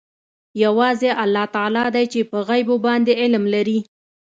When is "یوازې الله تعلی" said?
0.63-1.85